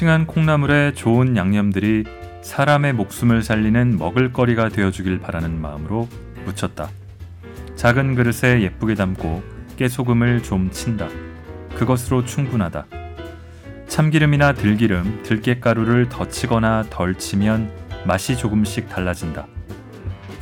[0.00, 2.04] 싱싱한 콩나물에 좋은 양념들이
[2.40, 6.08] 사람의 목숨을 살리는 먹을거리가 되어주길 바라는 마음으로
[6.46, 6.88] 묻혔다.
[7.76, 9.42] 작은 그릇에 예쁘게 담고
[9.76, 11.06] 깨소금을 좀 친다.
[11.74, 12.86] 그것으로 충분하다.
[13.88, 17.70] 참기름이나 들기름, 들깨가루를 더 치거나 덜 치면
[18.06, 19.46] 맛이 조금씩 달라진다.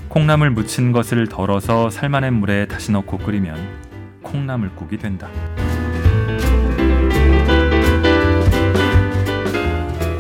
[0.09, 3.57] 콩나물 무친 것을 덜어서 살만한 물에 다시 넣고 끓이면
[4.23, 5.29] 콩나물국이 된다.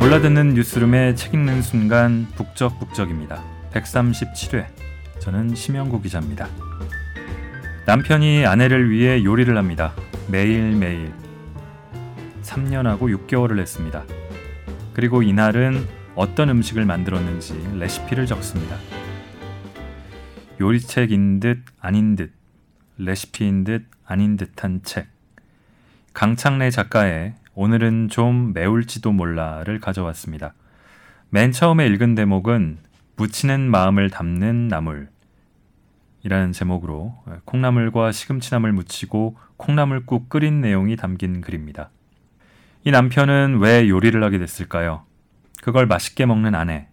[0.08, 3.44] 골라듣는 뉴스룸에 책 읽는 순간 북적북적입니다.
[3.74, 4.64] 137회.
[5.18, 6.48] 저는 심영구 기자입니다.
[7.84, 9.92] 남편이 아내를 위해 요리를 합니다.
[10.28, 11.12] 매일매일.
[12.42, 14.02] 3년하고 6개월을 했습니다.
[14.94, 18.78] 그리고 이날은 어떤 음식을 만들었는지 레시피를 적습니다.
[20.58, 22.32] 요리책인 듯 아닌 듯,
[22.96, 25.08] 레시피인 듯 아닌 듯한 책.
[26.14, 30.54] 강창래 작가의 오늘은 좀 매울지도 몰라를 가져왔습니다.
[31.28, 32.78] 맨 처음에 읽은 대목은
[33.16, 35.08] 묻히는 마음을 담는 나물
[36.22, 41.90] 이라는 제목으로 콩나물과 시금치나물 무치고 콩나물국 끓인 내용이 담긴 글입니다.
[42.84, 45.02] 이 남편은 왜 요리를 하게 됐을까요?
[45.60, 46.86] 그걸 맛있게 먹는 아내.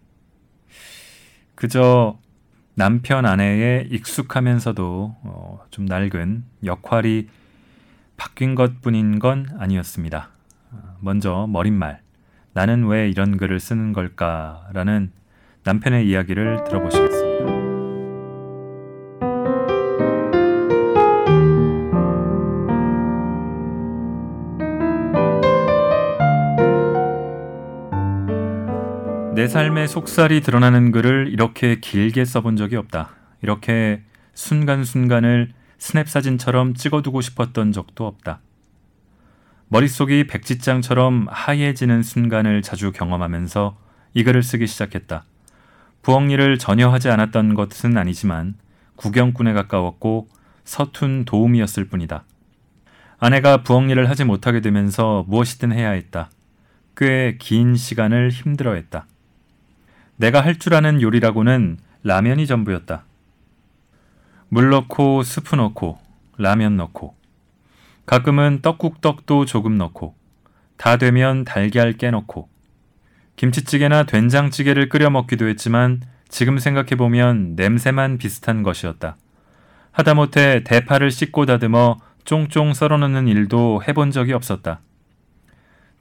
[1.53, 2.17] 그저
[2.73, 7.30] 남편 아내의 익숙하면서도 어, 좀 낡은 역할이
[8.17, 10.33] 바뀐 것 뿐인 건 아니었습니다.
[10.99, 12.01] 먼저 머릿말.
[12.53, 15.11] 나는 왜 이런 글을 쓰는 걸까라는
[15.63, 17.25] 남편의 이야기를 들어보시겠습니다.
[29.35, 33.09] 내 삶의 속살이 드러나는 글을 이렇게 길게 써본 적이 없다.
[33.41, 34.01] 이렇게
[34.33, 38.39] 순간순간을 스냅 사진처럼 찍어두고 싶었던 적도 없다.
[39.75, 43.75] 머릿속이 백지장처럼 하얘지는 순간을 자주 경험하면서
[44.13, 45.25] 이 글을 쓰기 시작했다.
[46.02, 48.55] 부엌 일을 전혀 하지 않았던 것은 아니지만
[48.95, 50.30] 구경꾼에 가까웠고
[50.64, 52.23] 서툰 도움이었을 뿐이다.
[53.17, 56.30] 아내가 부엌 일을 하지 못하게 되면서 무엇이든 해야 했다.
[56.95, 59.08] 꽤 긴 시간을 힘들어 했다.
[60.15, 63.03] 내가 할 줄 아는 요리라고는 라면이 전부였다.
[64.47, 65.99] 물 넣고 스프 넣고
[66.37, 67.14] 라면 넣고
[68.05, 70.16] 가끔은 떡국떡도 조금 넣고
[70.77, 72.49] 다 되면 달걀 깨놓고
[73.36, 79.17] 김치찌개나 된장찌개를 끓여 먹기도 했지만 지금 생각해보면 냄새만 비슷한 것이었다.
[79.92, 84.82] 하다못해 대파를 씻고 다듬어 쫑쫑 썰어넣는 일도 해본 적이 없었다.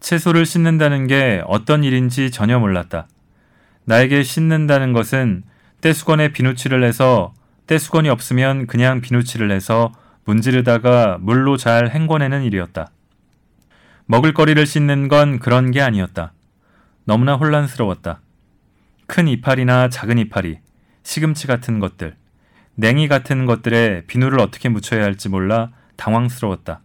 [0.01, 3.09] 채소를 씻는다는 게 어떤 일인지 전혀 몰랐다.
[3.85, 5.45] 나에게 씻는다는 것은
[5.81, 7.35] 떼수건에 비누칠을 해서
[7.67, 9.93] 떼수건이 없으면 그냥 비누칠을 해서
[10.25, 12.91] 문지르다가 물로 잘 헹궈내는 일이었다.
[14.07, 16.33] 먹을거리를 씻는 건 그런 게 아니었다.
[17.05, 18.21] 너무나 혼란스러웠다.
[19.07, 20.59] 큰 이파리나 작은 이파리,
[21.03, 22.17] 시금치 같은 것들,
[22.77, 26.81] 냉이 같은 것들에 비누를 어떻게 묻혀야 할지 몰라 당황스러웠다.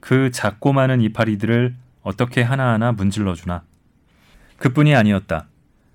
[0.00, 3.62] 그 작고 많은 이파리들을 어떻게 하나하나 문질러 주나.
[4.58, 5.48] 그뿐이 아니었다.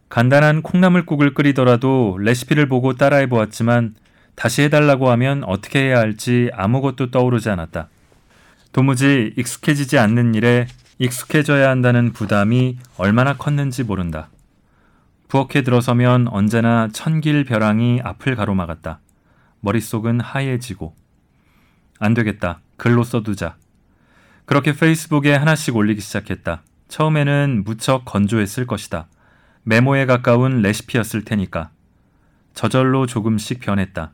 [0.09, 3.95] 간단한 콩나물국을 끓이더라도 레시피를 보고 따라해 보았지만
[4.35, 7.89] 다시 해달라고 하면 어떻게 해야 할지 아무것도 떠오르지 않았다.
[8.71, 10.67] 도무지 익숙해지지 않는 일에
[10.97, 14.29] 익숙해져야 한다는 부담이 얼마나 컸는지 모른다.
[15.27, 18.99] 부엌에 들어서면 언제나 천길 벼랑이 앞을 가로막았다.
[19.61, 20.95] 머릿속은 하얘지고.
[21.99, 22.61] 안 되겠다.
[22.77, 23.55] 글로 써두자.
[24.45, 26.63] 그렇게 페이스북에 하나씩 올리기 시작했다.
[26.87, 29.07] 처음에는 무척 건조했을 것이다.
[29.63, 31.71] 메모에 가까운 레시피였을 테니까.
[32.53, 34.13] 저절로 조금씩 변했다.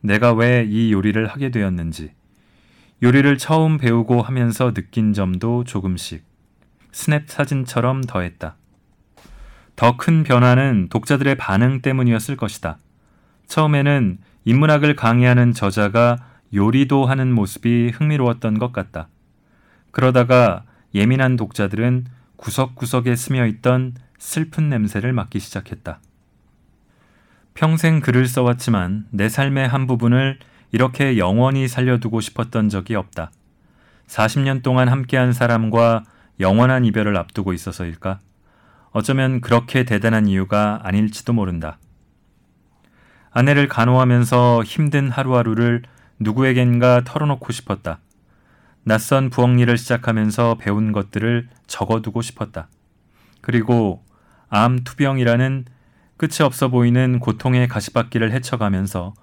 [0.00, 2.12] 내가 왜 이 요리를 하게 되었는지.
[3.02, 6.24] 요리를 처음 배우고 하면서 느낀 점도 조금씩.
[6.92, 8.56] 스냅 사진처럼 더했다.
[9.76, 12.78] 더 큰 변화는 독자들의 반응 때문이었을 것이다.
[13.46, 16.18] 처음에는 인문학을 강의하는 저자가
[16.52, 19.08] 요리도 하는 모습이 흥미로웠던 것 같다.
[19.90, 20.64] 그러다가
[20.94, 26.00] 예민한 독자들은 구석구석에 스며 있던 슬픈 냄새를 맡기 시작했다.
[27.60, 30.38] 평생 글을 써왔지만 내 삶의 한 부분을
[30.72, 33.30] 이렇게 영원히 살려두고 싶었던 적이 없다.
[34.06, 36.04] 40년 동안 함께한 사람과
[36.40, 38.18] 영원한 이별을 앞두고 있어서일까?
[38.92, 41.76] 어쩌면 그렇게 대단한 이유가 아닐지도 모른다.
[43.30, 45.82] 아내를 간호하면서 힘든 하루하루를
[46.18, 47.98] 누구에겐가 털어놓고 싶었다.
[48.84, 52.68] 낯선 부엌 일을 시작하면서 배운 것들을 적어두고 싶었다.
[53.42, 54.02] 그리고
[54.48, 55.66] 암 투병이라는
[56.20, 59.14] 끝이 없어 보이는 고통의 가시밭길을 헤쳐가면서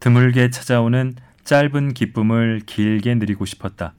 [0.00, 1.14] 드물게 찾아오는
[1.44, 3.92] 짧은 기쁨을 길게 누리고 싶었다.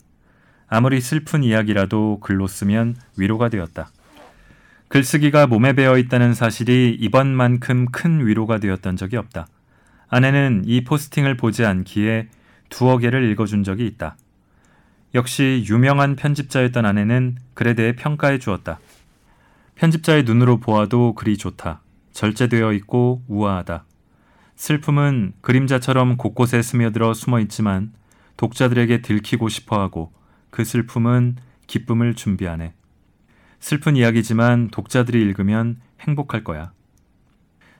[0.67, 3.91] 아무리 슬픈 이야기라도 글로 쓰면 위로가 되었다.
[4.87, 9.45] 글쓰기가 몸에 배어 있다는 사실이 이번만큼 큰 위로가 되었던 적이 없다.
[10.09, 12.29] 아내는 이 포스팅을 보지 않기에
[12.69, 14.17] 두어 개를 읽어준 적이 있다.
[15.13, 18.79] 역시 유명한 편집자였던 아내는 글에 대해 평가해 주었다.
[19.75, 21.81] 편집자의 눈으로 보아도 글이 좋다.
[22.17, 23.85] 절제되어 있고 우아하다.
[24.55, 27.93] 슬픔은 그림자처럼 곳곳에 스며들어 숨어 있지만
[28.37, 30.11] 독자들에게 들키고 싶어 하고
[30.49, 31.35] 그 슬픔은
[31.67, 32.73] 기쁨을 준비하네.
[33.59, 36.71] 슬픈 이야기지만 독자들이 읽으면 행복할 거야.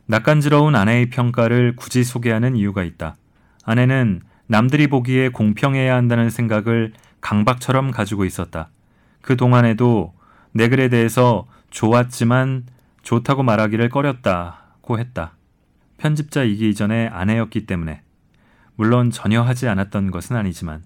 [0.06, 3.16] 낯간지러운 아내의 평가를 굳이 소개하는 이유가 있다.
[3.64, 8.70] 아내는 남들이 보기에 공평해야 한다는 생각을 강박처럼 가지고 있었다.
[9.24, 10.14] 그 동안에도
[10.52, 12.66] 내 글에 대해서 좋았지만
[13.08, 15.32] 좋다고 말하기를 꺼렸다고 했다.
[15.96, 18.02] 편집자이기 전에 아내였기 때문에
[18.76, 20.84] 물론 전혀 하지 않았던 것은 아니지만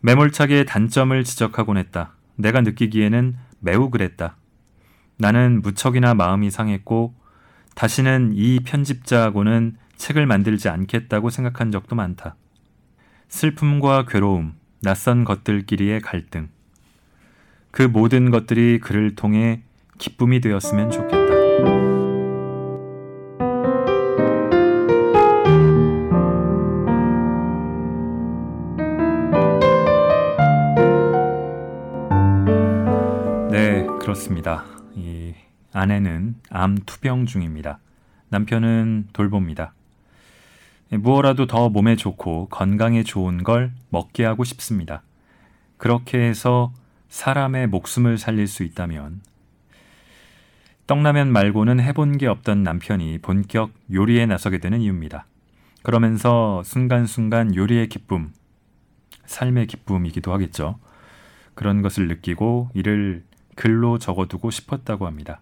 [0.00, 2.14] 매몰차게 단점을 지적하곤 했다.
[2.36, 4.36] 내가 느끼기에는 매우 그랬다.
[5.18, 7.14] 나는 무척이나 마음이 상했고
[7.74, 12.34] 다시는 이 편집자하고는 책을 만들지 않겠다고 생각한 적도 많다.
[13.28, 16.48] 슬픔과 괴로움, 낯선 것들끼리의 갈등.
[17.72, 19.60] 그 모든 것들이 그를 통해
[19.98, 21.15] 기쁨이 되었으면 좋겠다.
[34.16, 34.64] 그렇습니다.
[34.94, 35.34] 이
[35.74, 37.78] 아내는 암 투병 중입니다.
[38.30, 39.74] 남편은 돌봅니다.
[40.88, 45.02] 무엇라도 더 몸에 좋고 건강에 좋은 걸 먹게 하고 싶습니다.
[45.76, 46.72] 그렇게 해서
[47.10, 49.20] 사람의 목숨을 살릴 수 있다면
[50.86, 55.26] 떡라면 말고는 해본 게 없던 남편이 본격 요리에 나서게 되는 이유입니다.
[55.82, 58.32] 그러면서 순간순간 요리의 기쁨,
[59.26, 60.78] 삶의 기쁨이기도 하겠죠.
[61.54, 63.25] 그런 것을 느끼고 이를
[63.56, 65.40] 글로 적어두고 싶었다고 합니다.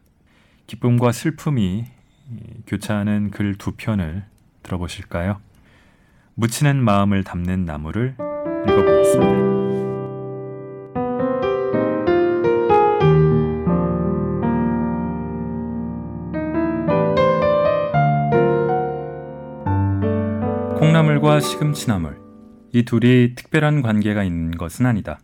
[0.67, 1.85] 기쁨과 슬픔이
[2.67, 4.25] 교차하는 글 두 편을
[4.63, 5.41] 들어보실까요?
[6.37, 8.17] 묻히는 마음을 담는 나무를
[8.67, 9.55] 읽어보겠습니다.
[20.79, 22.19] 콩나물과 시금치나물
[22.73, 25.21] 이 둘이 특별한 관계가 있는 것은 아니다.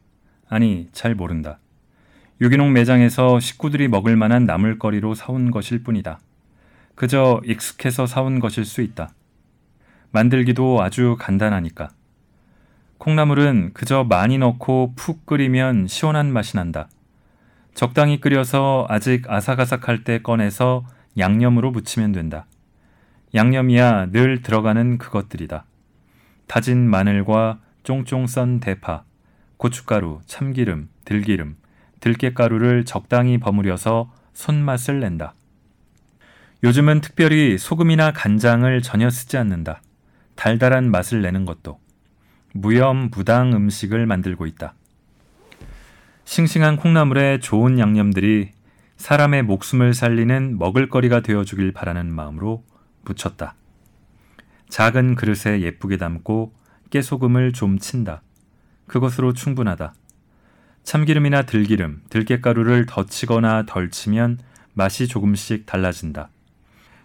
[0.49, 1.59] 아니, 잘 모른다.
[2.41, 6.21] 유기농 매장에서 식구들이 먹을 만한 나물거리로 사온 것일 뿐이다.
[6.95, 9.13] 그저 익숙해서 사온 것일 수 있다.
[10.11, 11.91] 만들기도 아주 간단하니까.
[12.97, 16.89] 콩나물은 그저 많이 넣고 푹 끓이면 시원한 맛이 난다.
[17.75, 20.87] 적당히 끓여서 아직 아삭아삭할 때 꺼내서
[21.19, 22.47] 양념으로 무치면 된다.
[23.35, 25.65] 양념이야 늘 들어가는 그것들이다.
[26.47, 29.05] 다진 마늘과 쫑쫑 썬 대파,
[29.59, 31.57] 고춧가루, 참기름, 들기름,
[32.01, 35.35] 들깨가루를 적당히 버무려서 손맛을 낸다.
[36.63, 39.81] 요즘은 특별히 소금이나 간장을 전혀 쓰지 않는다.
[40.35, 41.79] 달달한 맛을 내는 것도
[42.53, 44.75] 무염 무당 음식을 만들고 있다.
[46.25, 48.51] 싱싱한 콩나물에 좋은 양념들이
[48.97, 52.65] 사람의 목숨을 살리는 먹을거리가 되어주길 바라는 마음으로
[53.05, 53.55] 붙였다.
[54.69, 56.55] 작은 그릇에 예쁘게 담고
[56.91, 58.23] 깨소금을 좀 친다.
[58.87, 59.95] 그것으로 충분하다.
[60.85, 64.39] 참기름이나 들기름, 들깨가루를 더 치거나 덜 치면
[64.75, 66.31] 맛이 조금씩 달라진다.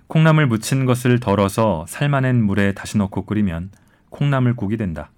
[0.07, 3.71] 콩나물 무친 것을 덜어서 삶아낸 물에 다시 넣고 끓이면
[4.09, 5.09] 콩나물국이 된다.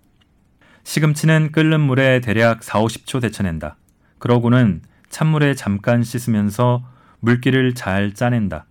[0.84, 3.76] 시금치는 끓는 물에 대략 4, 50초 데쳐낸다.
[4.20, 6.84] 그러고는 찬물에 잠깐 씻으면서
[7.20, 8.66] 물기를 잘 짜낸다.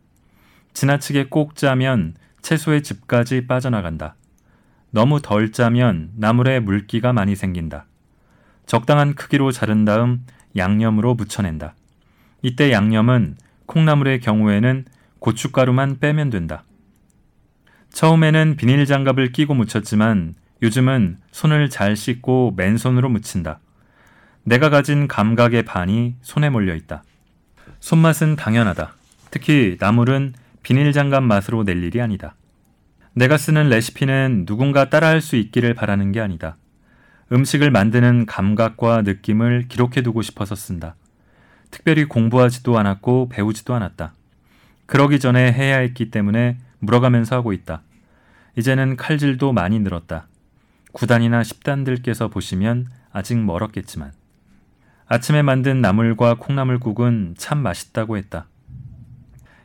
[0.72, 4.14] 지나치게 꼭 짜면 채소의 즙까지 빠져나간다.
[4.90, 7.86] 너무 덜 짜면 나물에 물기가 많이 생긴다.
[8.66, 11.74] 적당한 크기로 자른 다음 양념으로 묻혀낸다.
[12.42, 14.84] 이때 양념은 콩나물의 경우에는
[15.18, 16.64] 고춧가루만 빼면 된다.
[17.90, 23.60] 처음에는 비닐 장갑을 끼고 묻혔지만 요즘은 손을 잘 씻고 맨손으로 묻힌다.
[24.44, 27.02] 내가 가진 감각의 반이 손에 몰려 있다.
[27.80, 28.94] 손맛은 당연하다.
[29.30, 32.34] 특히 나물은 비닐 장갑 맛으로 낼 일이 아니다.
[33.14, 36.56] 내가 쓰는 레시피는 누군가 따라할 수 있기를 바라는 게 아니다.
[37.32, 40.94] 음식을 만드는 감각과 느낌을 기록해 두고 싶어서 쓴다.
[41.70, 44.14] 특별히 공부하지도 않았고 배우지도 않았다.
[44.86, 47.82] 그러기 전에 해야 했기 때문에 물어가면서 하고 있다.
[48.56, 50.28] 이제는 칼질도 많이 늘었다.
[50.92, 54.12] 9단이나 10단들께서 보시면 아직 멀었겠지만.
[55.08, 58.46] 아침에 만든 나물과 콩나물국은 참 맛있다고 했다.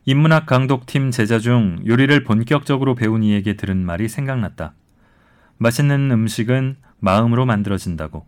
[0.06, 4.74] 인문학 강독팀 제자 중 요리를 본격적으로 배운 이에게 들은 말이 생각났다.
[5.58, 8.26] 맛있는 음식은 마음으로 만들어진다고.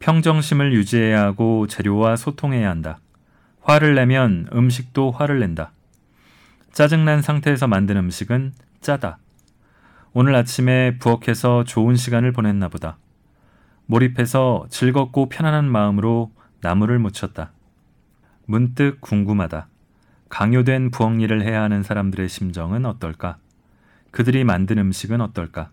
[0.00, 2.98] 평정심을 유지해야 하고 재료와 소통해야 한다.
[3.62, 5.70] 화를 내면 음식도 화를 낸다.
[6.72, 9.18] 짜증난 상태에서 만든 음식은 짜다.
[10.12, 12.98] 오늘 아침에 부엌에서 좋은 시간을 보냈나 보다.
[13.86, 17.52] 몰입해서 즐겁고 편안한 마음으로 나무를 묻혔다.
[18.46, 19.68] 문득 궁금하다.
[20.28, 23.36] 강요된 부엌 일을 해야 하는 사람들의 심정은 어떨까?
[24.10, 25.70] 그들이 만든 음식은 어떨까?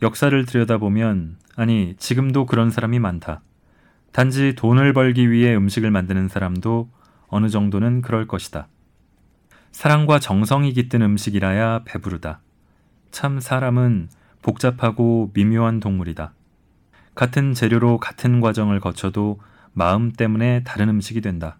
[0.00, 3.40] 역사를 들여다보면, 아니, 지금도 그런 사람이 많다.
[4.12, 6.88] 단지 돈을 벌기 위해 음식을 만드는 사람도
[7.28, 8.68] 어느 정도는 그럴 것이다.
[9.72, 12.40] 사랑과 정성이 깃든 음식이라야 배부르다.
[13.10, 14.08] 참 사람은
[14.42, 16.32] 복잡하고 미묘한 동물이다.
[17.14, 19.40] 같은 재료로 같은 과정을 거쳐도
[19.72, 21.58] 마음 때문에 다른 음식이 된다.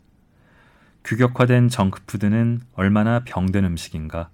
[1.05, 4.31] 규격화된 정크푸드는 얼마나 병든 음식인가.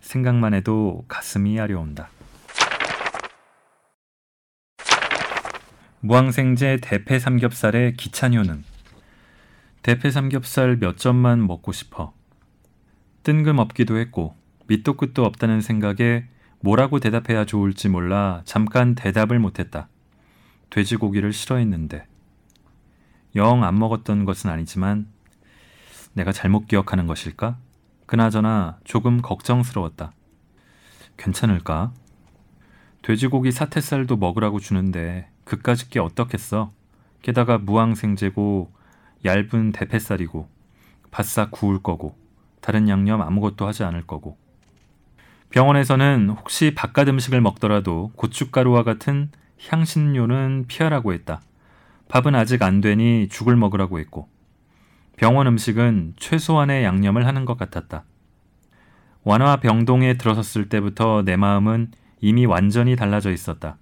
[0.00, 2.08] 생각만 해도 가슴이 아려온다.
[6.06, 8.62] 무항생제 대패 삼겹살의 기찬 효능.
[9.82, 12.14] 대패 삼겹살 몇 점만 먹고 싶어.
[13.24, 14.36] 뜬금없기도 했고
[14.68, 16.28] 밑도 끝도 없다는 생각에
[16.60, 19.88] 뭐라고 대답해야 좋을지 몰라 잠깐 대답을 못했다.
[20.70, 22.06] 돼지고기를 싫어했는데
[23.34, 25.08] 영 안 먹었던 것은 아니지만
[26.12, 27.58] 내가 잘못 기억하는 것일까?
[28.06, 30.12] 그나저나 조금 걱정스러웠다.
[31.16, 31.92] 괜찮을까?
[33.02, 36.72] 돼지고기 사태살도 먹으라고 주는데 그까짓 게 어떻겠어?
[37.22, 38.70] 게다가 무항생제고
[39.24, 40.48] 얇은 대패살이고
[41.10, 42.16] 바싹 구울 거고
[42.60, 44.36] 다른 양념 아무것도 하지 않을 거고
[45.50, 49.30] 병원에서는 혹시 바깥 음식을 먹더라도 고춧가루와 같은
[49.68, 51.40] 향신료는 피하라고 했다.
[52.08, 54.28] 밥은 아직 안 되니 죽을 먹으라고 했고
[55.16, 58.04] 병원 음식은 최소한의 양념을 하는 것 같았다.
[59.22, 63.78] 완화 병동에 들어섰을 때부터 내 마음은 이미 완전히 달라져 있었다.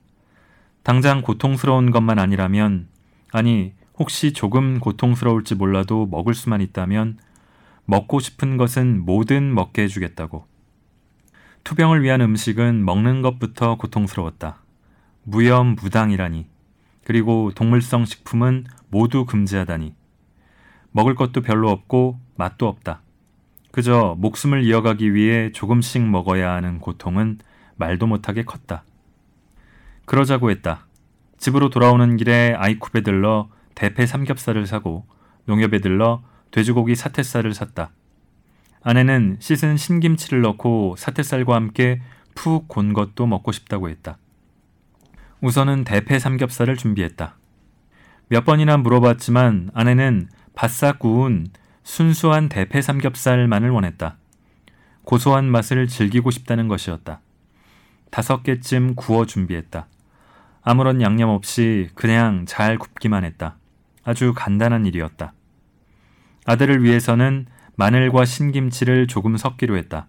[0.84, 2.88] 당장 고통스러운 것만 아니라면,
[3.32, 7.16] 아니, 혹시 조금 고통스러울지 몰라도 먹을 수만 있다면,
[7.86, 10.46] 먹고 싶은 것은 뭐든 먹게 해주겠다고.
[11.64, 14.58] 투병을 위한 음식은 먹는 것부터 고통스러웠다.
[15.22, 16.46] 무염 무당이라니.
[17.02, 19.94] 그리고 동물성 식품은 모두 금지하다니.
[20.92, 23.00] 먹을 것도 별로 없고 맛도 없다.
[23.72, 27.38] 그저 목숨을 이어가기 위해 조금씩 먹어야 하는 고통은
[27.76, 28.84] 말도 못하게 컸다.
[30.04, 30.86] 그러자고 했다.
[31.38, 35.06] 집으로 돌아오는 길에 아이쿠베 들러 대패 삼겹살을 사고
[35.46, 37.90] 농협에 들러 돼지고기 사태살을 샀다.
[38.82, 42.00] 아내는 씻은 신김치를 넣고 사태살과 함께
[42.34, 44.18] 푹 곤 것도 먹고 싶다고 했다.
[45.40, 47.36] 우선은 대패 삼겹살을 준비했다.
[48.28, 51.48] 몇 번이나 물어봤지만 아내는 바싹 구운
[51.82, 54.16] 순수한 대패 삼겹살만을 원했다.
[55.04, 57.20] 고소한 맛을 즐기고 싶다는 것이었다.
[58.10, 59.86] 다섯 개쯤 구워 준비했다.
[60.64, 63.58] 아무런 양념 없이 그냥 잘 굽기만 했다.
[64.02, 65.34] 아주 간단한 일이었다.
[66.46, 70.06] 아들을 위해서는 마늘과 신김치를 조금 섞기로 했다.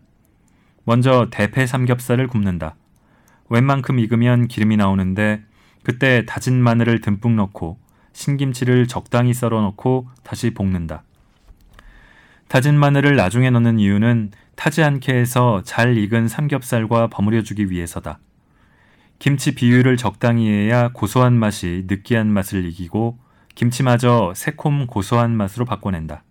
[0.85, 2.75] 먼저 대패 삼겹살을 굽는다.
[3.49, 5.43] 웬만큼 익으면 기름이 나오는데
[5.83, 7.77] 그때 다진 마늘을 듬뿍 넣고
[8.13, 11.03] 신김치를 적당히 썰어 넣고 다시 볶는다.
[12.47, 18.19] 다진 마늘을 나중에 넣는 이유는 타지 않게 해서 잘 익은 삼겹살과 버무려 주기 위해서다.
[19.19, 23.17] 김치 비율을 적당히 해야 고소한 맛이 느끼한 맛을 이기고
[23.55, 26.23] 김치마저 새콤 고소한 맛으로 바꿔낸다.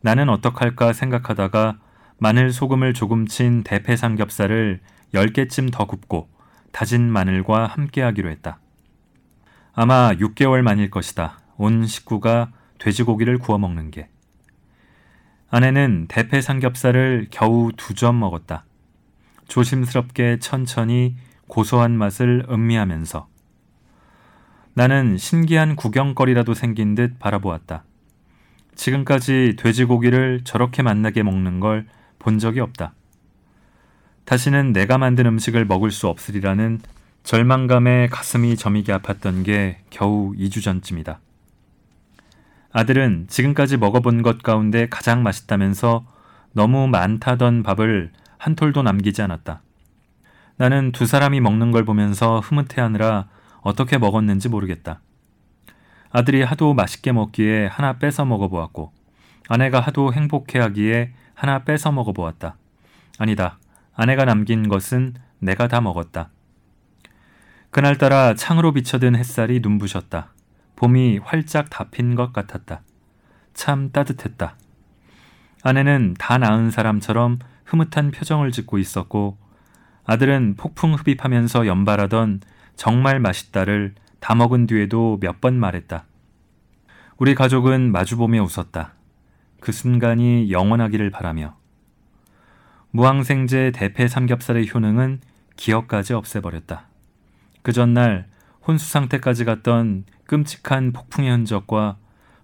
[0.00, 1.78] 나는 어떡할까 생각하다가
[2.18, 4.80] 마늘 소금을 조금 친 대패 삼겹살을
[5.14, 6.28] 10개쯤 더 굽고
[6.72, 8.60] 다진 마늘과 함께 하기로 했다.
[9.72, 11.40] 아마 6개월 만일 것이다.
[11.56, 14.08] 온 식구가 돼지고기를 구워 먹는 게.
[15.50, 18.64] 아내는 대패 삼겹살을 겨우 두 점 먹었다.
[19.48, 21.16] 조심스럽게 천천히
[21.48, 23.26] 고소한 맛을 음미하면서
[24.74, 27.82] 나는 신기한 구경거리라도 생긴 듯 바라보았다.
[28.76, 31.86] 지금까지 돼지고기를 저렇게 만나게 먹는 걸
[32.18, 32.92] 본 적이 없다.
[34.24, 36.80] 다시는 내가 만든 음식을 먹을 수 없으리라는
[37.22, 41.20] 절망감에 가슴이 저미게 아팠던 게 겨우 2주 전쯤이다.
[42.70, 46.06] 아들은 지금까지 먹어본 것 가운데 가장 맛있다면서
[46.52, 49.62] 너무 많다던 밥을 한 톨도 남기지 않았다.
[50.58, 53.28] 나는 두 사람이 먹는 걸 보면서 흐뭇해하느라
[53.60, 55.00] 어떻게 먹었는지 모르겠다.
[56.10, 58.92] 아들이 하도 맛있게 먹기에 하나 뺏어 먹어보았고,
[59.48, 62.56] 아내가 하도 행복해하기에 하나 뺏어 먹어보았다.
[63.18, 63.58] 아니다.
[63.94, 66.30] 아내가 남긴 것은 내가 다 먹었다.
[67.70, 70.32] 그날따라 창으로 비쳐든 햇살이 눈부셨다.
[70.76, 72.82] 봄이 활짝 다 핀 것 같았다.
[73.54, 74.56] 참 따뜻했다.
[75.62, 79.36] 아내는 다 낳은 사람처럼 흐뭇한 표정을 짓고 있었고
[80.08, 82.40] 아들은 폭풍 흡입하면서 연발하던
[82.76, 86.06] 정말 맛있다를 다 먹은 뒤에도 몇 번 말했다.
[87.18, 88.94] 우리 가족은 마주보며 웃었다.
[89.60, 91.56] 그 순간이 영원하기를 바라며
[92.90, 95.20] 무항생제 대패 삼겹살의 효능은
[95.56, 96.86] 기억까지 없애버렸다.
[97.60, 98.28] 그 전날
[98.66, 101.98] 혼수 상태까지 갔던 끔찍한 폭풍의 흔적과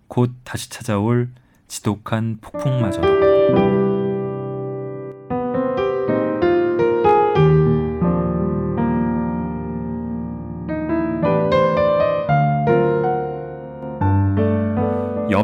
[0.07, 1.31] 곧 다시 찾아올
[1.67, 3.94] 지독한 폭풍마저도.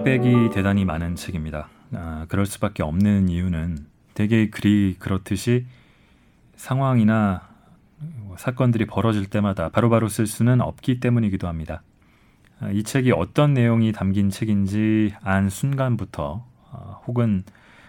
[0.01, 1.69] 여백이 대단히 많은 책입니다.
[1.93, 5.67] 아, 그럴 수밖에 없는 이유는 되게 글이 그렇듯이
[6.57, 7.43] 상황이나
[8.39, 11.83] 사건들이 벌어질 때마다 바로바로 쓸 수는 없기 때문이기도 합니다.
[12.61, 17.43] 아, 이 책이 어떤 내용이 담긴 책인지 안 순간부터 어, 혹은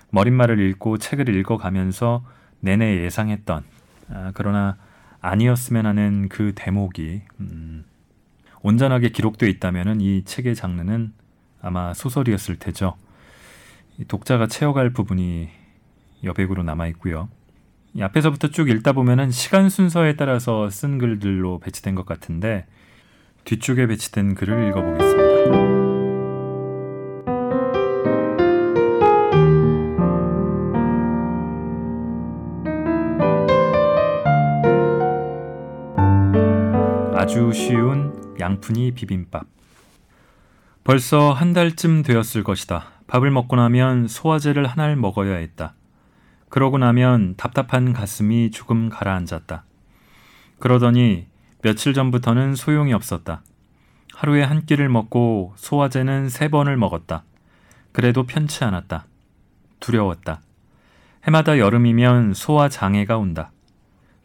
[0.10, 2.26] 머릿말을 읽고 책을 읽어가면서
[2.60, 3.64] 내내 예상했던
[4.10, 4.76] 아, 그러나
[5.22, 7.86] 아니었으면 하는 그 대목이 음,
[8.64, 11.21] 온전하게 기록되어 있다면 이 책의 장르는
[11.62, 12.96] 아마 소설이었을 테죠.
[14.08, 15.50] 독자가 채워갈 부분이
[16.24, 17.30] 여백으로 남아 있고요.
[17.94, 22.66] 이 앞에서부터 쭉 읽다 보면은 시간 순서에 따라서 쓴 글들로 배치된 것 같은데
[23.44, 25.22] 뒤쪽에 배치된 글을 읽어보겠습니다.
[37.18, 39.61] 아주 쉬운 양푼이 비빔밥.
[40.84, 42.88] 벌써 한 달쯤 되었을 것이다.
[43.08, 45.76] 밥을 먹고 나면 소화제를 하나를 먹어야 했다.
[46.50, 49.64] 그러고 나면 답답한 가슴이 조금 가라앉았다.
[50.60, 51.28] 그러더니
[51.62, 53.44] 며칠 전부터는 소용이 없었다.
[54.14, 57.24] 하루에 한 끼를 먹고 소화제는 세 번을 먹었다.
[57.92, 59.06] 그래도 편치 않았다.
[59.80, 60.42] 두려웠다.
[61.26, 63.52] 해마다 여름이면 소화 장애가 온다.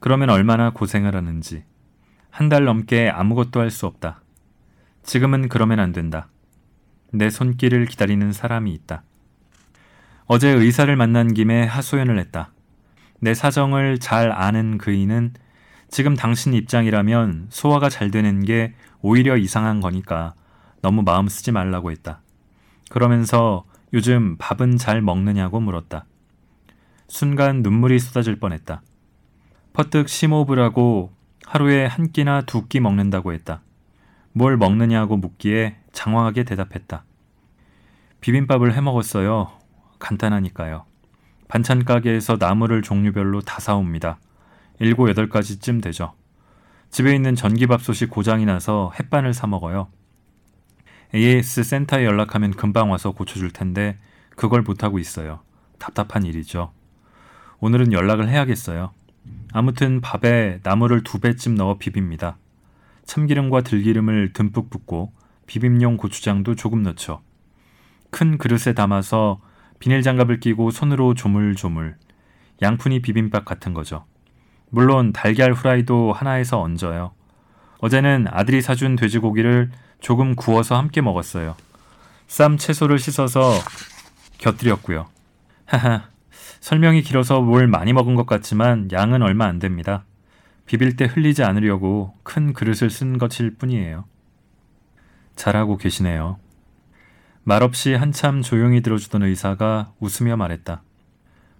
[0.00, 1.64] 그러면 얼마나 고생을 하는지.
[2.30, 4.20] 한 달 넘게 아무것도 할 수 없다.
[5.02, 6.28] 지금은 그러면 안 된다.
[7.12, 9.02] 내 손길을 기다리는 사람이 있다.
[10.26, 12.50] 어제 의사를 만난 김에 하소연을 했다.
[13.20, 15.32] 내 사정을 잘 아는 그이는
[15.88, 20.34] 지금 당신 입장이라면 소화가 잘 되는 게 오히려 이상한 거니까
[20.82, 22.20] 너무 마음 쓰지 말라고 했다.
[22.90, 26.04] 그러면서 요즘 밥은 잘 먹느냐고 물었다.
[27.08, 28.82] 순간 눈물이 쏟아질 뻔했다.
[29.72, 31.12] 퍼뜩 심호흡을 하고
[31.46, 33.62] 하루에 한 끼나 두 끼 먹는다고 했다.
[34.32, 37.04] 뭘 먹느냐고 묻기에 장황하게 대답했다.
[38.20, 39.50] 비빔밥을 해 먹었어요.
[39.98, 40.84] 간단하니까요.
[41.48, 44.18] 반찬 가게에서 나물을 종류별로 다 사옵니다.
[44.78, 46.12] 7, 8가지쯤 되죠.
[46.90, 49.88] 집에 있는 전기밥솥이 고장이 나서 햇반을 사 먹어요.
[51.14, 53.96] AS 센터에 연락하면 금방 와서 고쳐줄 텐데
[54.36, 55.40] 그걸 못하고 있어요.
[55.78, 56.72] 답답한 일이죠.
[57.60, 58.92] 오늘은 연락을 해야겠어요.
[59.52, 62.34] 아무튼 밥에 나물을 두 배쯤 넣어 비빕니다.
[63.06, 65.12] 참기름과 들기름을 듬뿍 붓고
[65.46, 67.22] 비빔용 고추장도 조금 넣죠.
[68.10, 69.40] 큰 그릇에 담아서
[69.78, 71.96] 비닐 장갑을 끼고 손으로 조물조물
[72.62, 74.04] 양푼이 비빔밥 같은 거죠.
[74.70, 77.12] 물론 달걀 후라이도 하나에서 얹어요.
[77.78, 81.54] 어제는 아들이 사준 돼지고기를 조금 구워서 함께 먹었어요.
[82.26, 83.52] 쌈 채소를 씻어서
[84.38, 85.06] 곁들였고요.
[85.66, 86.08] 하하,
[86.60, 90.04] 설명이 길어서 뭘 많이 먹은 것 같지만 양은 얼마 안 됩니다.
[90.64, 94.04] 비빌 때 흘리지 않으려고 큰 그릇을 쓴 것일 뿐이에요.
[95.36, 96.38] 잘하고 계시네요.
[97.44, 100.82] 말없이 한참 조용히 들어주던 의사가 웃으며 말했다.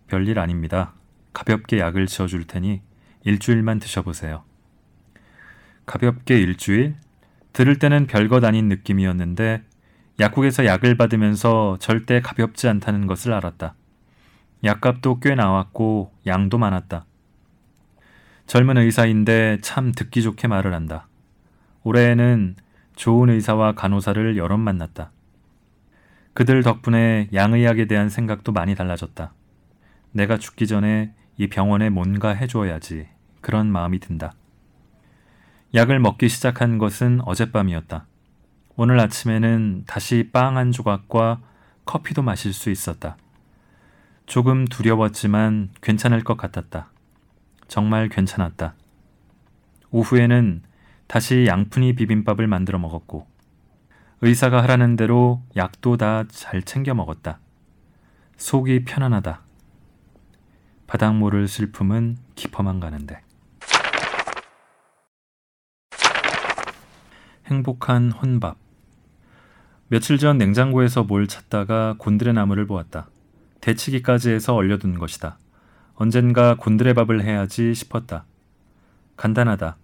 [0.09, 0.95] 별일 아닙니다.
[1.33, 2.81] 가볍게 약을 지어줄 테니
[3.25, 4.43] 일주일만 드셔보세요.
[5.85, 6.97] 가볍게 일주일?
[7.53, 9.63] 들을 때는 별것 아닌 느낌이었는데
[10.19, 13.75] 약국에서 약을 받으면서 절대 가볍지 않다는 것을 알았다.
[14.65, 17.05] 약값도 꽤 나왔고 양도 많았다.
[18.47, 21.07] 젊은 의사인데 참 듣기 좋게 말을 한다.
[21.83, 22.57] 올해에는
[22.97, 25.13] 좋은 의사와 간호사를 여럿 만났다.
[26.33, 29.33] 그들 덕분에 양의학에 대한 생각도 많이 달라졌다.
[30.13, 33.07] 내가 죽기 전에 이 병원에 뭔가 해줘야지.
[33.41, 34.33] 그런 마음이 든다.
[35.75, 38.07] 약을 먹기 시작한 것은 어젯밤이었다.
[38.77, 41.41] 오늘 아침에는 다시 빵 한 조각과
[41.85, 43.17] 커피도 마실 수 있었다.
[44.25, 46.91] 조금 두려웠지만 괜찮을 것 같았다.
[47.69, 48.75] 정말 괜찮았다.
[49.91, 50.63] 오후에는
[51.07, 53.27] 다시 양푼이 비빔밥을 만들어 먹었고,
[54.23, 57.39] 의사가 하라는 대로 약도 다 잘 챙겨 먹었다.
[58.37, 59.43] 속이 편안하다.
[60.87, 63.21] 바닥 모를 슬픔은 깊어만 가는데.
[67.47, 68.57] 행복한 혼밥.
[69.89, 73.09] 며칠 전 냉장고에서 뭘 찾다가 곤드레 나무를 보았다.
[73.61, 75.39] 데치기까지 해서 얼려둔 것이다.
[75.95, 78.25] 언젠가 곤드레 밥을 해야지 싶었다.
[79.17, 79.77] 간단하다.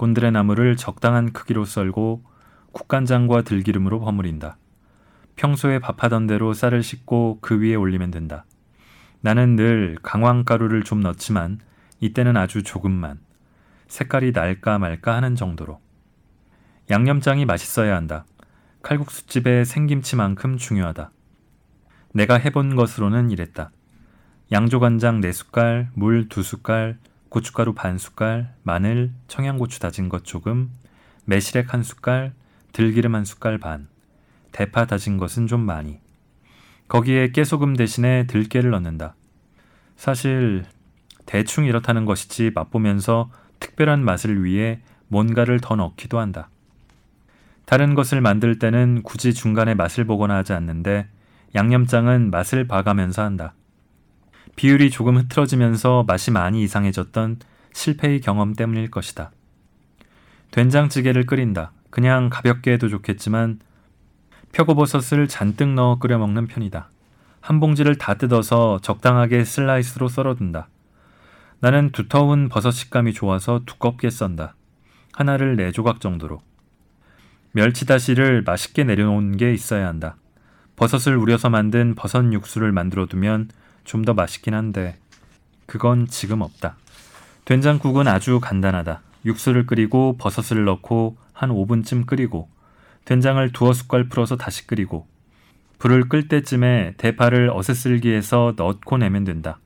[0.00, 2.24] 곤드레 나무를 적당한 크기로 썰고
[2.72, 4.56] 국간장과 들기름으로 버무린다.
[5.36, 8.46] 평소에 밥하던 대로 쌀을 씻고 그 위에 올리면 된다.
[9.20, 11.60] 나는 늘 강황가루를 좀 넣지만
[12.00, 13.20] 이때는 아주 조금만.
[13.88, 15.82] 색깔이 날까 말까 하는 정도로.
[16.88, 18.24] 양념장이 맛있어야 한다.
[18.82, 21.10] 칼국수집의 생김치만큼 중요하다.
[22.14, 23.70] 내가 해본 것으로는 이랬다.
[24.50, 26.96] 양조간장 4숟갈, 물 2숟갈,
[27.30, 30.70] 고춧가루 반 숟갈, 마늘, 청양고추 다진 것 조금,
[31.24, 32.32] 매실액 한 숟갈,
[32.72, 33.88] 들기름 한 숟갈 반,
[34.52, 36.00] 대파 다진 것은 좀 많이.
[36.88, 39.14] 거기에 깨소금 대신에 들깨를 넣는다.
[39.96, 40.64] 사실
[41.24, 46.50] 대충 이렇다는 것이지 맛보면서 특별한 맛을 위해 뭔가를 더 넣기도 한다.
[47.64, 51.06] 다른 것을 만들 때는 굳이 중간에 맛을 보거나 하지 않는데
[51.54, 53.54] 양념장은 맛을 봐가면서 한다.
[54.60, 57.38] 비율이 조금 흐트러지면서 맛이 많이 이상해졌던
[57.72, 59.30] 실패의 경험 때문일 것이다.
[60.50, 61.72] 된장찌개를 끓인다.
[61.88, 63.60] 그냥 가볍게 해도 좋겠지만
[64.52, 66.90] 표고버섯을 잔뜩 넣어 끓여 먹는 편이다.
[67.40, 70.68] 한 봉지를 다 뜯어서 적당하게 슬라이스로 썰어둔다.
[71.60, 74.56] 나는 두터운 버섯 식감이 좋아서 두껍게 썬다.
[75.14, 76.42] 하나를 네 조각 정도로.
[77.52, 80.16] 멸치다시를 맛있게 내려놓은 게 있어야 한다.
[80.76, 83.48] 버섯을 우려서 만든 버섯 육수를 만들어 두면
[83.84, 84.96] 좀 더 맛있긴 한데
[85.66, 86.76] 그건 지금 없다.
[87.44, 89.00] 된장국은 아주 간단하다.
[89.24, 92.48] 육수를 끓이고 버섯을 넣고 한 5분쯤 끓이고
[93.04, 95.06] 된장을 두어 숟갈 풀어서 다시 끓이고
[95.78, 99.58] 불을 끌 때쯤에 대파를 어슷쓸기해서 넣고 내면 된다.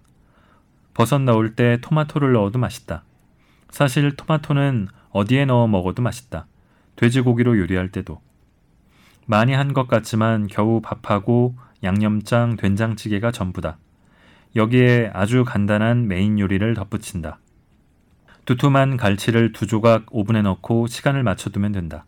[0.95, 3.03] 버섯 넣을 때 토마토를 넣어도 맛있다.
[3.71, 6.47] 사실 토마토는 어디에 넣어 먹어도 맛있다.
[6.97, 8.21] 돼지고기로 요리할 때도.
[9.27, 13.79] 많이 한 것 같지만 겨우 밥하고 양념장, 된장찌개가 전부다.
[14.57, 17.39] 여기에 아주 간단한 메인 요리를 덧붙인다.
[18.45, 22.07] 두툼한 갈치를 두 조각 오븐에 넣고 시간을 맞춰두면 된다.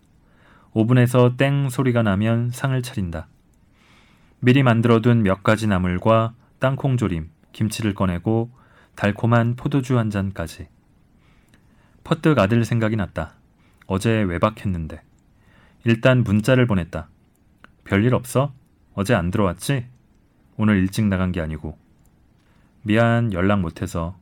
[0.72, 3.26] 오븐에서 땡 소리가 나면 상을 차린다.
[4.38, 8.50] 미리 만들어둔 몇 가지 나물과 땅콩조림, 김치를 꺼내고
[8.94, 10.68] 달콤한 포도주 한 잔까지.
[12.04, 13.34] 퍼뜩 아들 생각이 났다.
[13.86, 15.02] 어제 외박했는데.
[15.84, 17.08] 일단 문자를 보냈다.
[17.84, 18.52] 별일 없어?
[18.94, 19.86] 어제 안 들어왔지?
[20.56, 21.85] 오늘 일찍 나간 게 아니고.
[22.86, 24.16] 미안, 연락 못해서.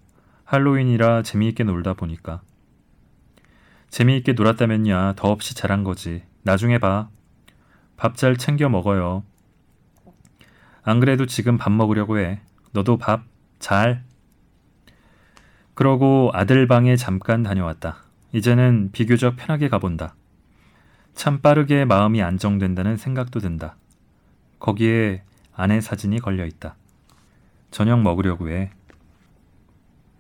[0.45, 2.41] 할로윈이라 재미있게 놀다 보니까.
[3.91, 6.23] 재미있게 놀았다면야 더없이 잘한 거지.
[6.45, 7.11] 나중에 봐.
[7.99, 9.23] 밥 잘 챙겨 먹어요.
[10.83, 12.41] 안 그래도 지금 밥 먹으려고 해.
[12.73, 13.25] 너도 밥
[13.59, 14.03] 잘.
[15.75, 17.99] 그러고 아들 방에 잠깐 다녀왔다.
[18.33, 20.15] 이제는 비교적 편하게 가본다.
[21.13, 23.77] 참 빠르게 마음이 안정된다는 생각도 든다.
[24.59, 25.23] 거기에
[25.53, 26.77] 아내 사진이 걸려 있다.
[27.75, 28.71] 저녁 먹으려고 해.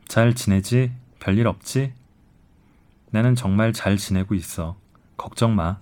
[0.08, 0.90] 잘 지내지?
[1.20, 1.92] 별일 없지?
[3.12, 4.76] 나는 정말 잘 지내고 있어.
[5.16, 5.78] 걱정 마.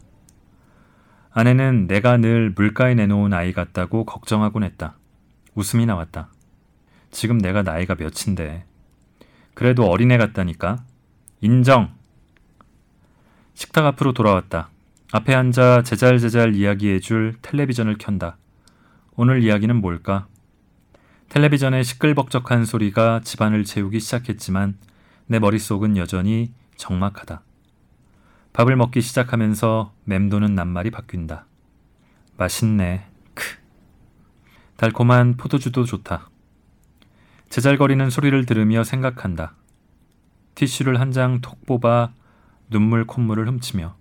[1.31, 4.99] 아내는 내가 늘 물가에 내놓은 아이 같다고 걱정하곤 했다.
[5.55, 6.29] 웃음이 나왔다.
[7.11, 8.67] 지금 내가 나이가 몇인데.
[9.55, 10.85] 그래도 어린애 같다니까.
[11.41, 11.95] 인정!
[13.55, 14.69] 식탁 앞으로 돌아왔다.
[15.11, 18.37] 앞에 앉아 제잘제잘 이야기해줄 텔레비전을 켠다.
[19.17, 20.27] 오늘 이야기는 뭘까?
[21.33, 24.77] 텔레비전의 시끌벅적한 소리가 집안을 채우기 시작했지만
[25.27, 27.41] 내 머릿속은 여전히 적막하다.
[28.53, 31.47] 밥을 먹기 시작하면서 맴도는 낱말이 바뀐다.
[32.37, 33.07] 맛있네.
[33.33, 33.47] 크.
[34.77, 36.29] 달콤한 포도주도 좋다.
[37.49, 39.55] 제잘거리는 소리를 들으며 생각한다.
[40.55, 42.13] 티슈를 한 장 톡 뽑아
[42.69, 43.97] 눈물 콧물을 훔치며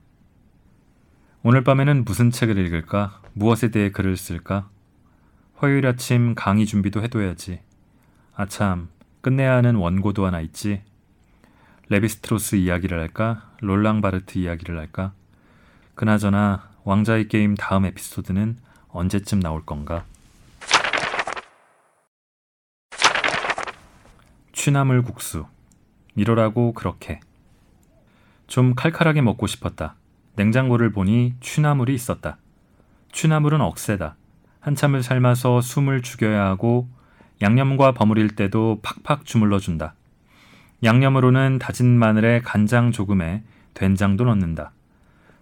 [1.43, 3.21] 오늘 밤에는 무슨 책을 읽을까?
[3.31, 4.69] 무엇에 대해 글을 쓸까?
[5.61, 7.59] 화요일 아침 강의 준비도 해둬야지.
[8.33, 8.89] 아참,
[9.21, 10.81] 끝내야 하는 원고도 하나 있지.
[11.89, 13.51] 레비스트로스 이야기를 할까?
[13.59, 15.13] 롤랑 바르트 이야기를 할까?
[15.93, 20.03] 그나저나 왕자의 게임 다음 에피소드는 언제쯤 나올 건가?
[24.53, 25.45] 취나물 국수.
[26.15, 27.19] 이러라고 그렇게.
[28.47, 29.93] 좀 칼칼하게 먹고 싶었다.
[30.37, 32.39] 냉장고를 보니 취나물이 있었다.
[33.11, 34.15] 취나물은 억세다.
[34.61, 36.87] 한참을 삶아서 숨을 죽여야 하고
[37.41, 39.95] 양념과 버무릴 때도 팍팍 주물러 준다.
[40.83, 43.43] 양념으로는 다진 마늘에 간장 조금에
[43.73, 44.71] 된장도 넣는다.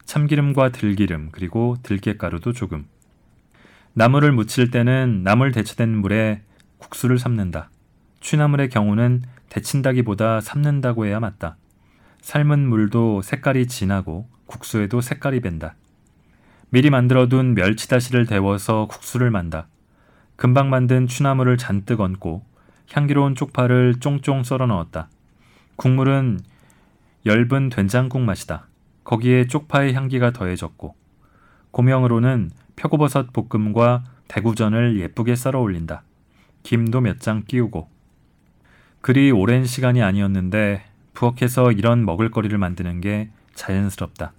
[0.05, 2.85] 참기름과 들기름 그리고 들깨가루도 조금.
[3.93, 6.41] 나물을 무칠 때는 나물 데쳐된 물에
[6.77, 7.69] 국수를 삶는다.
[8.21, 11.57] 취나물의 경우는 데친다기보다 삶는다고 해야 맞다.
[12.21, 15.75] 삶은 물도 색깔이 진하고 국수에도 색깔이 밴다.
[16.71, 19.67] 미리 만들어둔 멸치다시를 데워서 국수를 만다.
[20.35, 22.43] 금방 만든 취나물을 잔뜩 얹고
[22.91, 25.09] 향기로운 쪽파를 쫑쫑 썰어 넣었다.
[25.75, 26.39] 국물은
[27.25, 28.67] 엷은 된장국 맛이다.
[29.03, 30.95] 거기에 쪽파의 향기가 더해졌고
[31.71, 36.03] 고명으로는 표고버섯 볶음과 대구전을 예쁘게 썰어 올린다.
[36.63, 37.89] 김도 몇 장 끼우고.
[39.01, 44.33] 그리 오랜 시간이 아니었는데 부엌에서 이런 먹을거리를 만드는 게 자연스럽다.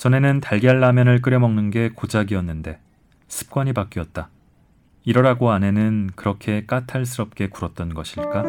[0.00, 2.78] 전에는 달걀 라면을 끓여 먹는 게 고작이었는데
[3.28, 4.30] 습관이 바뀌었다.
[5.04, 8.42] 이러라고 아내는 그렇게 까탈스럽게 굴었던 것일까?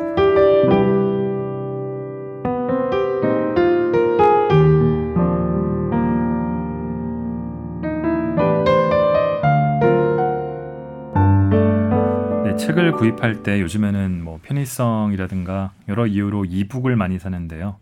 [12.45, 17.75] 네, 책을 구입할 때 요즘에는 뭐 편의성이라든가 여러 이유로 이북을 많이 사는데요.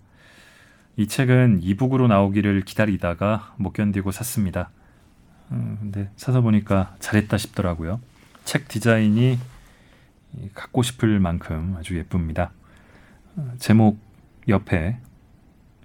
[0.99, 4.69] 이 책은 이북으로 나오기를 기다리다가 못 견디고 샀습니다.
[5.49, 8.01] 음, 근데 사서 보니까 잘했다 싶더라고요.
[8.43, 9.39] 책 디자인이
[10.53, 12.51] 갖고 싶을 만큼 아주 예쁩니다.
[13.37, 13.97] 어, 제목
[14.49, 14.97] 옆에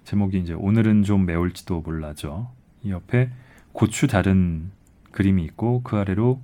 [0.03, 2.51] 제목이 이제 오늘은 좀 매울지도 몰라죠.
[2.83, 3.29] 이 옆에
[3.71, 4.69] 고추 다른
[5.11, 6.41] 그림이 있고 그 아래로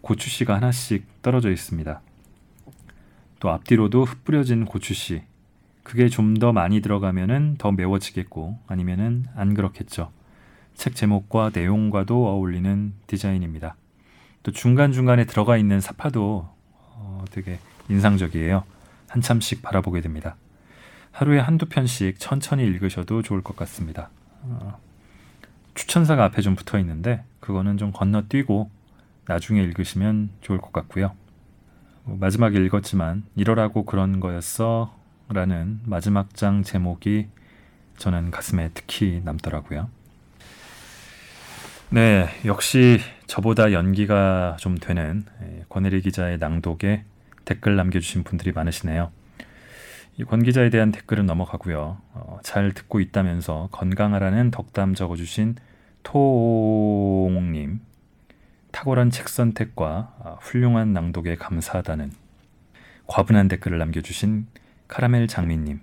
[0.00, 2.00] 고추씨가 하나씩 떨어져 있습니다.
[3.40, 5.22] 또 앞뒤로도 흩뿌려진 고추씨.
[5.86, 10.10] 그게 좀 더 많이 들어가면은 더 매워지겠고 아니면은 안 그렇겠죠.
[10.74, 13.76] 책 제목과 내용과도 어울리는 디자인입니다.
[14.42, 18.64] 또 중간중간에 들어가 있는 사파도 어, 되게 인상적이에요.
[19.08, 20.34] 한참씩 바라보게 됩니다.
[21.12, 24.10] 하루에 한두 편씩 천천히 읽으셔도 좋을 것 같습니다.
[24.42, 24.78] 어,
[25.74, 28.70] 추천사가 앞에 좀 붙어 있는데 그거는 좀 건너뛰고
[29.26, 31.12] 나중에 읽으시면 좋을 것 같고요.
[32.02, 37.28] 뭐 마지막에 읽었지만 이러라고 그런 거였어 라는 마지막 장 제목이
[37.98, 39.88] 저는 가슴에 특히 남더라고요.
[41.90, 47.04] 네, 역시 저보다 연기가 좀 되는 예, 권혜리 기자의 낭독에
[47.44, 49.10] 댓글 남겨주신 분들이 많으시네요.
[50.18, 51.98] 이권 기자에 대한 댓글은 넘어가고요.
[52.12, 55.56] 어, 잘 듣고 있다면서 건강하라는 덕담 적어주신
[56.02, 57.80] 토옹님,
[58.72, 62.12] 탁월한 책 선택과 아, 훌륭한 낭독에 감사하다는
[63.06, 64.46] 과분한 댓글을 남겨주신
[64.88, 65.80] 카라멜 장미님,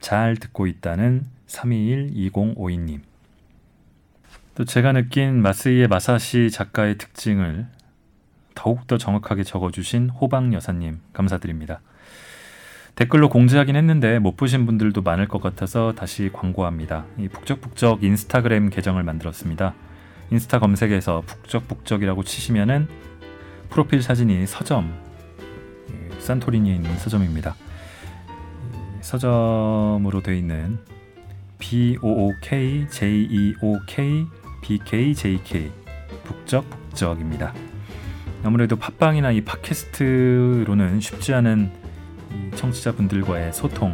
[0.00, 3.00] 잘 듣고 있다는 321-2052님,
[4.54, 7.66] 또 제가 느낀 마스이의 마사시 작가의 특징을
[8.54, 11.80] 더욱더 정확하게 적어주신 호박 여사님 감사드립니다.
[12.94, 17.04] 댓글로 공지하긴 했는데 못 보신 분들도 많을 것 같아서 다시 광고합니다.
[17.18, 19.74] 이 북적북적 인스타그램 계정을 만들었습니다.
[20.30, 22.88] 인스타 검색에서 북적북적이라고 치시면은
[23.68, 24.94] 프로필 사진이 서점
[26.18, 27.54] 산토리니에 있는 서점입니다.
[29.06, 30.78] 서점으로 되어 있는
[31.58, 34.26] B O O K J E O K
[34.62, 35.70] BKJK
[36.24, 37.54] 북적 북적입니다.
[38.42, 41.70] 아무래도 팟빵이나 이 팟캐스트로는 쉽지 않은
[42.56, 43.92] 청취자분들과의 소통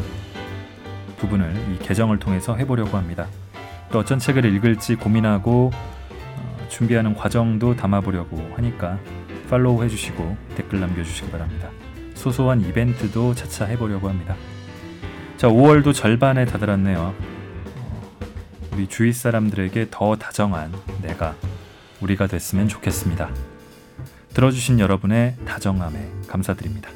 [1.19, 3.27] 부분을 이 계정을 통해서 해보려고 합니다.
[3.91, 8.99] 또 어떤 책을 읽을지 고민하고 어, 준비하는 과정도 담아보려고 하니까
[9.51, 11.69] 팔로우 해주시고 댓글 남겨주시기 바랍니다.
[12.15, 14.37] 소소한 이벤트도 차차 해보려고 합니다.
[15.43, 17.17] 자, 5월도 절반에 다다랐네요.
[18.73, 21.35] 우리 주위 사람들에게 더 다정한 내가
[22.01, 23.29] 우리가 됐으면 좋겠습니다.
[24.35, 26.91] 들어주신 여러분의 다정함에 감사드립니다.